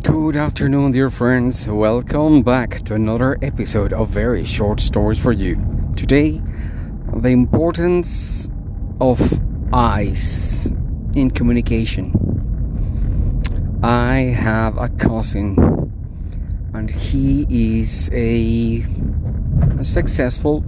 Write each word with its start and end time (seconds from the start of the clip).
Good 0.00 0.36
afternoon, 0.36 0.92
dear 0.92 1.10
friends. 1.10 1.68
Welcome 1.68 2.42
back 2.42 2.82
to 2.86 2.94
another 2.94 3.36
episode 3.42 3.92
of 3.92 4.08
Very 4.08 4.42
Short 4.42 4.80
Stories 4.80 5.18
for 5.18 5.32
You. 5.32 5.62
Today, 5.96 6.40
the 7.14 7.28
importance 7.28 8.48
of 9.02 9.20
eyes 9.70 10.64
in 11.14 11.30
communication. 11.30 12.10
I 13.82 14.32
have 14.34 14.78
a 14.78 14.88
cousin, 14.88 15.58
and 16.72 16.90
he 16.90 17.44
is 17.50 18.08
a, 18.14 18.86
a 19.78 19.84
successful 19.84 20.64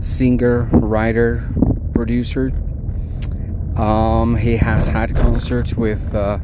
singer, 0.00 0.68
writer, 0.72 1.48
producer. 1.94 2.52
Um, 3.76 4.36
he 4.36 4.56
has 4.58 4.86
had 4.86 5.16
concerts 5.16 5.74
with. 5.74 6.14
Uh, 6.14 6.38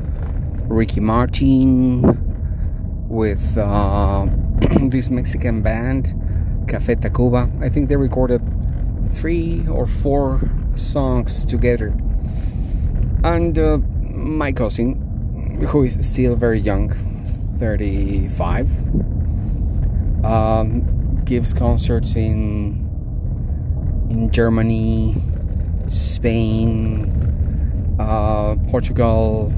Ricky 0.72 1.00
Martin, 1.00 2.00
with 3.08 3.58
uh, 3.58 4.26
this 4.88 5.10
Mexican 5.10 5.60
band, 5.60 6.06
Café 6.66 6.96
Tacuba. 6.96 7.62
I 7.62 7.68
think 7.68 7.90
they 7.90 7.96
recorded 7.96 8.40
three 9.12 9.66
or 9.68 9.86
four 9.86 10.40
songs 10.74 11.44
together. 11.44 11.88
And 13.22 13.58
uh, 13.58 13.78
my 14.00 14.52
cousin, 14.52 15.60
who 15.68 15.84
is 15.84 15.98
still 16.08 16.36
very 16.36 16.58
young, 16.58 16.88
35, 17.58 18.66
um, 20.24 21.22
gives 21.24 21.52
concerts 21.52 22.16
in 22.16 22.88
in 24.08 24.30
Germany, 24.30 25.22
Spain, 25.88 27.10
uh, 27.98 28.56
Portugal, 28.68 29.52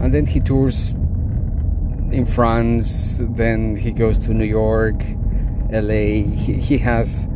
and 0.00 0.14
then 0.14 0.26
he 0.26 0.40
tours 0.40 0.90
in 2.10 2.26
France. 2.26 3.18
Then 3.20 3.76
he 3.76 3.92
goes 3.92 4.18
to 4.26 4.34
New 4.34 4.44
York, 4.44 5.02
LA. 5.70 6.24
He, 6.24 6.54
he 6.54 6.78
has 6.78 7.28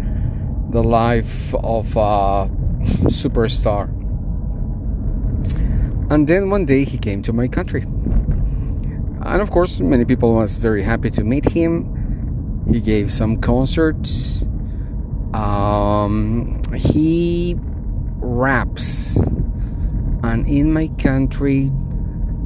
the 0.71 0.83
life 0.83 1.55
of 1.55 1.97
a 1.97 2.51
superstar. 3.07 3.89
And 6.11 6.27
then 6.27 6.51
one 6.51 6.65
day 6.65 6.85
he 6.85 6.99
came 6.99 7.23
to 7.23 7.33
my 7.33 7.49
country. 7.49 7.83
And 7.83 9.41
of 9.41 9.51
course, 9.51 9.81
many 9.81 10.05
people 10.05 10.35
was 10.35 10.57
very 10.57 10.83
happy 10.83 11.11
to 11.13 11.25
meet 11.25 11.49
him. 11.49 12.65
He 12.71 12.81
gave 12.81 13.13
some 13.13 13.41
concerts. 13.41 14.47
Um, 15.33 16.61
he 16.75 17.57
raps. 18.19 19.17
And 20.23 20.49
in 20.49 20.73
my 20.73 20.89
country, 20.99 21.71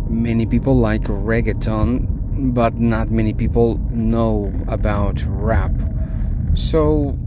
many 0.09 0.47
people 0.47 0.77
like 0.77 1.03
reggaeton, 1.03 2.55
but 2.55 2.79
not 2.79 3.11
many 3.11 3.33
people 3.33 3.79
know 3.91 4.53
about 4.69 5.23
rap. 5.27 5.73
So 6.55 7.19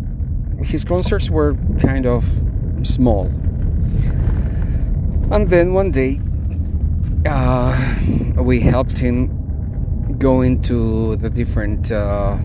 his 0.63 0.83
concerts 0.83 1.29
were 1.29 1.55
kind 1.79 2.05
of 2.05 2.25
small. 2.83 3.25
And 5.31 5.49
then 5.49 5.73
one 5.73 5.91
day, 5.91 6.19
uh, 7.25 7.95
we 8.37 8.59
helped 8.59 8.97
him 8.97 10.17
go 10.17 10.41
into 10.41 11.15
the 11.17 11.29
different 11.29 11.91
uh, 11.91 12.37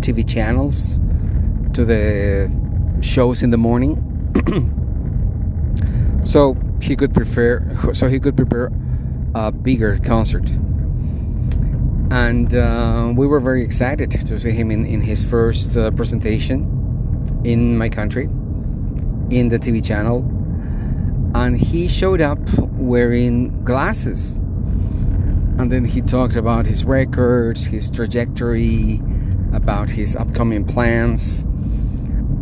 TV 0.00 0.28
channels, 0.28 1.00
to 1.72 1.84
the 1.84 2.50
shows 3.00 3.42
in 3.42 3.50
the 3.50 3.58
morning, 3.58 4.02
so 6.24 6.56
he 6.80 6.96
could 6.96 7.14
prepare. 7.14 7.76
So 7.92 8.08
he 8.08 8.20
could 8.20 8.36
prepare 8.36 8.70
a 9.36 9.52
bigger 9.52 9.98
concert. 9.98 10.48
And 12.10 12.54
uh, 12.54 13.12
we 13.14 13.26
were 13.26 13.38
very 13.38 13.62
excited 13.62 14.10
to 14.10 14.40
see 14.40 14.50
him 14.50 14.70
in, 14.70 14.86
in 14.86 15.02
his 15.02 15.24
first 15.24 15.76
uh, 15.76 15.90
presentation 15.90 16.64
in 17.44 17.76
my 17.76 17.90
country, 17.90 18.24
in 18.24 19.48
the 19.50 19.58
TV 19.58 19.84
channel. 19.84 20.20
And 21.34 21.58
he 21.58 21.86
showed 21.86 22.22
up 22.22 22.38
wearing 22.72 23.62
glasses. 23.62 24.36
And 25.58 25.70
then 25.70 25.84
he 25.84 26.00
talked 26.00 26.36
about 26.36 26.64
his 26.64 26.86
records, 26.86 27.66
his 27.66 27.90
trajectory, 27.90 29.02
about 29.52 29.90
his 29.90 30.16
upcoming 30.16 30.64
plans. 30.64 31.42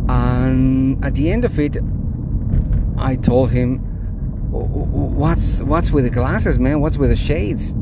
And 0.08 1.04
at 1.04 1.14
the 1.14 1.32
end 1.32 1.44
of 1.44 1.58
it, 1.58 1.76
I 2.96 3.16
told 3.16 3.50
him, 3.50 3.93
what's 4.54 5.60
what's 5.62 5.90
with 5.90 6.04
the 6.04 6.10
glasses, 6.10 6.58
man? 6.58 6.80
What's 6.80 6.96
with 6.96 7.10
the 7.10 7.16
shades? 7.16 7.72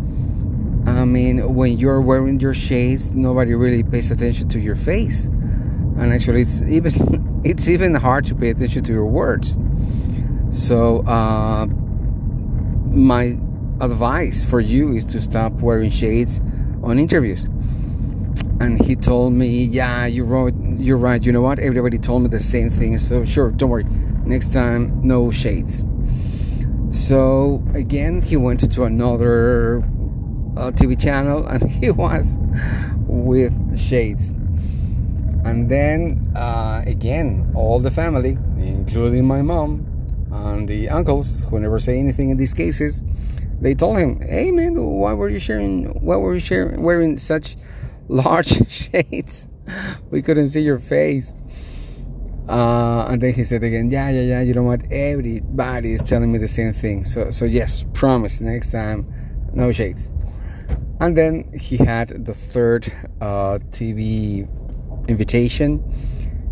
I 0.87 1.05
mean, 1.05 1.55
when 1.55 1.79
you're 1.79 2.01
wearing 2.01 2.41
your 2.41 2.55
shades, 2.55 3.13
nobody 3.13 3.55
really 3.55 3.83
pays 3.83 4.11
attention 4.11 4.49
to 4.49 4.61
your 4.61 4.75
face, 4.75 5.27
and 5.27 6.13
actually, 6.13 6.43
it's 6.43 6.63
even 6.63 7.41
it's 7.45 7.69
even 7.69 7.95
hard 7.95 8.25
to 8.27 8.35
pay 8.35 8.51
attention 8.51 8.83
to 8.85 8.93
your 8.93 9.07
words. 9.07 9.59
So, 10.51 11.01
uh, 11.07 11.67
my 12.87 13.39
advice 13.81 14.45
for 14.45 14.61
you 14.61 14.93
is 14.93 15.05
to 15.07 15.21
stop 15.21 15.53
wearing 15.55 15.91
shades 15.91 16.41
on 16.83 16.99
interviews. 16.99 17.45
And 18.61 18.81
he 18.81 18.97
told 18.97 19.35
me, 19.35 19.65
"Yeah, 19.65 20.07
you're. 20.07 20.51
You're 20.79 20.97
right. 20.97 21.23
You 21.23 21.33
know 21.33 21.43
what? 21.43 21.59
Everybody 21.59 21.99
told 21.99 22.23
me 22.23 22.29
the 22.29 22.41
same 22.41 22.71
thing. 22.71 22.97
So 22.99 23.25
sure, 23.25 23.51
don't 23.51 23.69
worry. 23.69 23.85
Next 24.25 24.53
time, 24.53 25.01
no 25.03 25.31
shades." 25.31 25.85
So 26.93 27.65
again, 27.75 28.21
he 28.21 28.37
went 28.37 28.71
to 28.71 28.85
another 28.85 29.79
uh, 30.59 30.71
TV 30.73 31.01
channel 31.01 31.47
and 31.49 31.71
he 31.71 31.91
was 31.91 32.37
with 33.07 33.79
shades. 33.79 34.31
And 35.45 35.71
then 35.71 36.33
uh, 36.37 36.83
again, 36.87 37.51
all 37.55 37.81
the 37.81 37.91
family, 37.91 38.37
including 38.59 39.27
my 39.27 39.41
mom 39.41 39.87
and 40.31 40.69
the 40.69 40.91
uncles, 40.91 41.41
who 41.49 41.59
never 41.59 41.81
say 41.81 41.99
anything 41.99 42.29
in 42.29 42.37
these 42.37 42.55
cases, 42.55 43.03
they 43.61 43.75
told 43.75 43.99
him, 43.99 44.21
"Hey 44.21 44.51
man, 44.51 44.81
why 44.81 45.15
were 45.15 45.29
you 45.29 45.39
sharing? 45.39 45.87
Why 46.01 46.17
were 46.17 46.35
you 46.35 46.41
sharing, 46.41 46.83
wearing 46.83 47.17
such 47.19 47.57
large 48.09 48.71
shades? 48.71 49.49
We 50.11 50.21
couldn't 50.21 50.51
see 50.51 50.61
your 50.61 50.79
face." 50.79 51.35
Uh, 52.49 53.07
and 53.09 53.23
then 53.23 53.33
he 53.33 53.45
said 53.45 53.63
again, 53.63 53.91
yeah, 53.91 54.11
yeah, 54.11 54.21
yeah. 54.21 54.41
You 54.43 54.55
know 54.55 54.65
what? 54.65 54.83
Everybody 54.91 55.95
is 55.95 56.03
telling 56.03 56.33
me 56.33 56.39
the 56.39 56.49
same 56.49 56.73
thing. 56.73 57.05
So, 57.05 57.31
so 57.31 57.45
yes, 57.45 57.85
promise 57.95 58.41
next 58.41 58.73
time, 58.73 59.07
no 59.55 59.71
shades. 59.73 60.11
And 61.01 61.17
then 61.17 61.53
he 61.59 61.77
had 61.77 62.25
the 62.25 62.35
third 62.35 62.93
uh, 63.21 63.59
TV 63.71 64.49
invitation. 65.09 65.83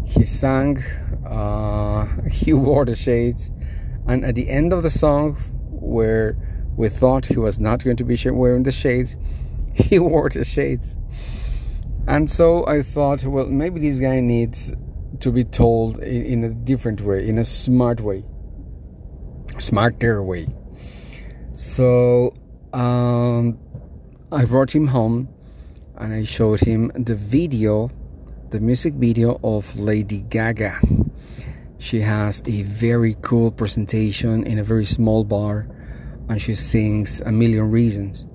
He 0.05 0.25
sang. 0.25 0.83
Uh, 1.27 2.07
he 2.31 2.53
wore 2.53 2.85
the 2.85 2.97
shades, 2.97 3.51
and 4.07 4.25
at 4.25 4.35
the 4.35 4.49
end 4.49 4.73
of 4.73 4.83
the 4.83 4.91
song, 4.91 5.35
where 5.71 6.37
we 6.77 6.89
thought 6.89 7.27
he 7.27 7.37
was 7.37 7.59
not 7.59 7.85
going 7.85 7.97
to 7.97 8.05
be 8.05 8.19
wearing 8.31 8.65
the 8.65 8.73
shades, 8.73 9.17
he 9.75 9.99
wore 9.99 10.29
the 10.29 10.45
shades. 10.45 10.97
And 12.07 12.31
so 12.31 12.67
I 12.67 12.83
thought, 12.83 13.25
well, 13.25 13.47
maybe 13.47 13.81
this 13.81 14.01
guy 14.01 14.21
needs 14.21 14.73
to 15.21 15.31
be 15.31 15.45
told 15.45 15.99
in, 15.99 16.45
a 16.45 16.49
different 16.49 17.01
way, 17.03 17.29
in 17.29 17.39
a 17.39 17.45
smart 17.45 18.01
way, 18.01 18.25
smarter 19.59 20.23
way. 20.23 20.49
So 21.55 22.35
um, 22.73 23.59
I 24.33 24.45
brought 24.45 24.75
him 24.75 24.89
home 24.89 25.29
and 25.97 26.15
I 26.15 26.25
showed 26.25 26.61
him 26.61 26.91
the 26.95 27.15
video, 27.15 27.91
the 28.51 28.61
music 28.61 28.95
video 28.95 29.39
of 29.45 29.79
Lady 29.79 30.23
Gaga. 30.23 30.81
She 31.79 32.01
has 32.01 32.43
a 32.47 32.63
very 32.63 33.17
cool 33.23 33.51
presentation 33.51 34.47
in 34.47 34.59
a 34.59 34.65
very 34.65 34.85
small 34.85 35.25
bar 35.25 35.69
and 36.29 36.41
she 36.41 36.55
sings 36.55 37.21
A 37.23 37.33
Million 37.33 37.71
Reasons. 37.71 38.27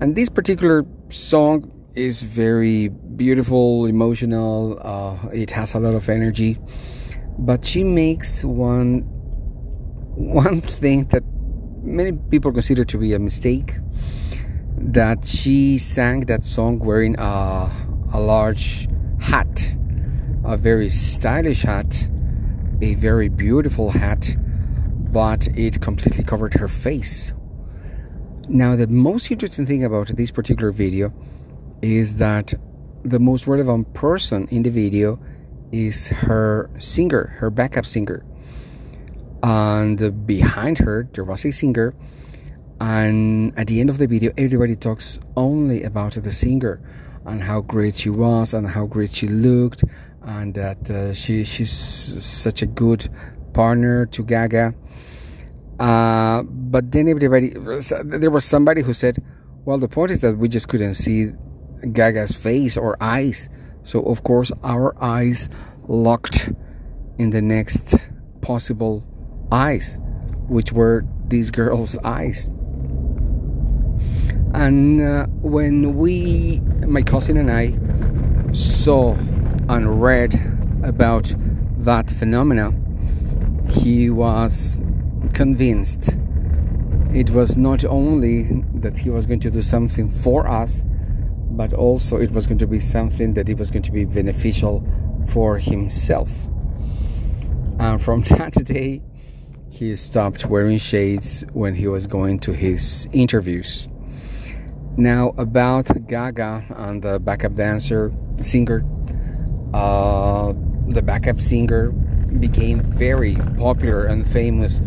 And 0.00 0.14
this 0.14 0.28
particular 0.28 0.84
song 1.08 1.72
is 1.96 2.22
very 2.22 2.88
beautiful, 2.88 3.86
emotional. 3.86 4.78
Uh, 4.82 5.28
it 5.32 5.50
has 5.50 5.74
a 5.74 5.80
lot 5.80 5.94
of 5.94 6.08
energy, 6.08 6.58
but 7.38 7.64
she 7.64 7.82
makes 7.82 8.44
one 8.44 9.00
one 10.16 10.60
thing 10.60 11.04
that 11.06 11.22
many 11.82 12.12
people 12.30 12.52
consider 12.52 12.84
to 12.84 12.98
be 12.98 13.14
a 13.14 13.18
mistake. 13.18 13.78
That 14.78 15.26
she 15.26 15.78
sang 15.78 16.20
that 16.26 16.44
song 16.44 16.78
wearing 16.78 17.18
a 17.18 17.70
a 18.12 18.20
large 18.20 18.88
hat, 19.18 19.74
a 20.44 20.56
very 20.56 20.90
stylish 20.90 21.62
hat, 21.62 22.08
a 22.82 22.94
very 22.94 23.28
beautiful 23.28 23.90
hat, 23.90 24.36
but 25.12 25.48
it 25.48 25.80
completely 25.80 26.22
covered 26.22 26.54
her 26.54 26.68
face. 26.68 27.32
Now, 28.48 28.76
the 28.76 28.86
most 28.86 29.30
interesting 29.30 29.66
thing 29.66 29.82
about 29.82 30.16
this 30.16 30.30
particular 30.30 30.70
video 30.70 31.12
is 31.82 32.16
that 32.16 32.54
the 33.04 33.18
most 33.18 33.46
relevant 33.46 33.94
person 33.94 34.48
in 34.50 34.62
the 34.62 34.70
video 34.70 35.18
is 35.72 36.08
her 36.08 36.70
singer, 36.78 37.36
her 37.38 37.50
backup 37.50 37.86
singer. 37.86 38.24
And 39.42 40.26
behind 40.26 40.78
her, 40.78 41.08
there 41.12 41.24
was 41.24 41.44
a 41.44 41.52
singer, 41.52 41.94
And 42.80 43.58
at 43.58 43.68
the 43.68 43.80
end 43.80 43.88
of 43.90 43.98
the 43.98 44.06
video, 44.06 44.32
everybody 44.36 44.76
talks 44.76 45.18
only 45.36 45.82
about 45.82 46.12
the 46.12 46.32
singer 46.32 46.80
and 47.24 47.42
how 47.42 47.60
great 47.62 47.96
she 47.96 48.10
was 48.10 48.52
and 48.52 48.68
how 48.68 48.86
great 48.86 49.14
she 49.14 49.28
looked 49.28 49.82
and 50.22 50.54
that 50.54 50.90
uh, 50.90 51.14
she 51.14 51.44
she's 51.44 51.72
such 51.72 52.60
a 52.62 52.66
good 52.66 53.08
partner 53.52 54.06
to 54.06 54.22
Gaga. 54.22 54.74
Uh, 55.78 56.42
but 56.42 56.90
then 56.90 57.08
everybody, 57.08 57.50
there 58.04 58.30
was 58.30 58.44
somebody 58.44 58.82
who 58.82 58.92
said, 58.92 59.22
"Well, 59.64 59.78
the 59.78 59.88
point 59.88 60.10
is 60.10 60.20
that 60.20 60.36
we 60.36 60.48
just 60.48 60.68
couldn't 60.68 60.94
see 60.94 61.32
Gaga's 61.92 62.34
face 62.34 62.76
or 62.76 62.96
eyes, 63.00 63.48
so 63.82 64.00
of 64.02 64.22
course 64.22 64.52
our 64.62 64.94
eyes 65.02 65.48
locked 65.88 66.52
in 67.18 67.30
the 67.30 67.42
next 67.42 67.94
possible 68.40 69.04
eyes, 69.50 69.98
which 70.48 70.72
were 70.72 71.04
these 71.28 71.50
girls' 71.50 71.98
eyes." 72.04 72.48
And 74.54 75.00
uh, 75.00 75.26
when 75.42 75.96
we, 75.96 76.60
my 76.86 77.02
cousin 77.02 77.36
and 77.36 77.50
I, 77.50 77.74
saw 78.52 79.14
and 79.68 80.00
read 80.00 80.34
about 80.82 81.34
that 81.78 82.10
phenomena, 82.10 82.72
he 83.68 84.08
was 84.08 84.82
convinced 85.34 86.16
it 87.12 87.30
was 87.30 87.56
not 87.56 87.84
only 87.84 88.62
that 88.74 88.98
he 88.98 89.10
was 89.10 89.26
going 89.26 89.40
to 89.40 89.50
do 89.50 89.62
something 89.62 90.10
for 90.10 90.46
us, 90.46 90.84
but 91.56 91.72
also 91.72 92.18
it 92.18 92.30
was 92.30 92.46
going 92.46 92.58
to 92.58 92.66
be 92.66 92.78
something 92.78 93.34
that 93.34 93.48
it 93.48 93.58
was 93.58 93.70
going 93.70 93.82
to 93.82 93.92
be 93.92 94.04
beneficial 94.04 94.84
for 95.28 95.58
himself. 95.58 96.30
And 97.78 98.00
from 98.00 98.22
that 98.28 98.52
day, 98.64 99.02
he 99.70 99.96
stopped 99.96 100.46
wearing 100.46 100.78
shades 100.78 101.44
when 101.52 101.74
he 101.74 101.88
was 101.88 102.06
going 102.06 102.38
to 102.40 102.52
his 102.52 103.08
interviews. 103.12 103.88
Now, 104.96 105.34
about 105.36 105.88
Gaga 106.06 106.64
and 106.70 107.02
the 107.02 107.18
backup 107.18 107.54
dancer, 107.54 108.12
singer, 108.40 108.82
uh, 109.74 110.54
the 110.88 111.02
backup 111.02 111.40
singer 111.40 111.90
became 111.90 112.82
very 112.82 113.34
popular 113.58 114.04
and 114.04 114.26
famous 114.26 114.80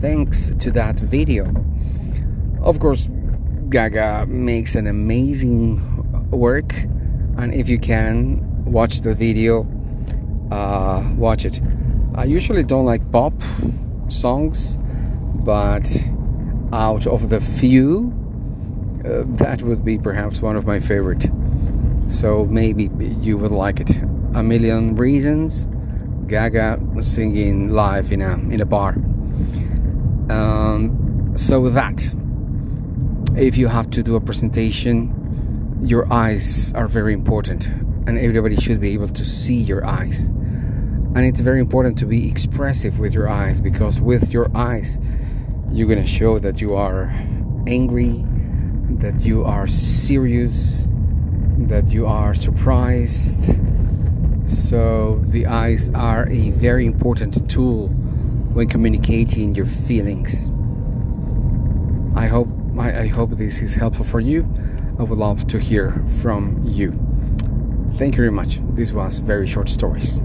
thanks 0.00 0.50
to 0.58 0.70
that 0.72 0.96
video. 0.96 1.46
Of 2.60 2.78
course, 2.80 3.08
Gaga 3.70 4.26
makes 4.26 4.74
an 4.74 4.86
amazing 4.86 5.93
work, 6.36 6.72
and 7.36 7.54
if 7.54 7.68
you 7.68 7.78
can 7.78 8.64
watch 8.64 9.00
the 9.00 9.14
video, 9.14 9.66
uh, 10.50 11.02
watch 11.16 11.44
it. 11.44 11.60
I 12.14 12.24
usually 12.24 12.62
don't 12.62 12.84
like 12.84 13.10
pop 13.10 13.34
songs, 14.08 14.78
but 15.44 15.88
out 16.72 17.06
of 17.06 17.28
the 17.28 17.40
few 17.40 18.12
uh, 19.04 19.22
that 19.26 19.60
would 19.62 19.84
be 19.84 19.98
perhaps 19.98 20.40
one 20.40 20.56
of 20.56 20.66
my 20.66 20.80
favorite. 20.80 21.28
So 22.08 22.46
maybe 22.46 22.90
you 23.20 23.36
would 23.36 23.52
like 23.52 23.80
it. 23.80 23.90
A 24.34 24.42
Million 24.42 24.96
Reasons, 24.96 25.68
Gaga 26.26 26.80
singing 27.00 27.70
live 27.70 28.12
in 28.12 28.22
a 28.22 28.32
in 28.32 28.60
a 28.60 28.64
bar. 28.64 28.94
Um, 30.30 31.32
so 31.36 31.68
that 31.68 32.08
if 33.36 33.58
you 33.58 33.68
have 33.68 33.90
to 33.90 34.02
do 34.02 34.16
a 34.16 34.20
presentation, 34.20 35.12
your 35.82 36.10
eyes 36.12 36.72
are 36.74 36.88
very 36.88 37.12
important, 37.12 37.66
and 38.06 38.18
everybody 38.18 38.56
should 38.56 38.80
be 38.80 38.92
able 38.92 39.08
to 39.08 39.24
see 39.24 39.56
your 39.56 39.84
eyes. 39.84 40.28
And 41.14 41.24
it's 41.24 41.40
very 41.40 41.60
important 41.60 41.98
to 41.98 42.06
be 42.06 42.28
expressive 42.28 42.98
with 42.98 43.14
your 43.14 43.28
eyes 43.28 43.60
because 43.60 44.00
with 44.00 44.32
your 44.32 44.50
eyes, 44.56 44.98
you're 45.72 45.88
gonna 45.88 46.06
show 46.06 46.38
that 46.38 46.60
you 46.60 46.74
are 46.74 47.12
angry, 47.66 48.24
that 48.98 49.24
you 49.24 49.44
are 49.44 49.66
serious, 49.66 50.88
that 51.58 51.92
you 51.92 52.06
are 52.06 52.34
surprised. 52.34 53.60
So, 54.44 55.22
the 55.26 55.46
eyes 55.46 55.88
are 55.94 56.28
a 56.28 56.50
very 56.50 56.86
important 56.86 57.48
tool 57.50 57.88
when 57.88 58.68
communicating 58.68 59.54
your 59.54 59.66
feelings. 59.66 60.50
I 62.16 62.26
hope 62.26 62.48
I, 62.78 63.02
I, 63.02 63.06
hope 63.06 63.30
this 63.30 63.60
is 63.60 63.74
helpful 63.74 64.04
for 64.04 64.20
you. 64.20 64.42
I 64.96 65.02
would 65.02 65.18
love 65.18 65.46
to 65.48 65.58
hear 65.58 66.04
from 66.22 66.62
you. 66.64 66.92
Thank 67.98 68.14
you 68.14 68.22
very 68.22 68.30
much. 68.30 68.60
This 68.74 68.92
was 68.92 69.18
very 69.18 69.46
short 69.46 69.68
stories. 69.68 70.20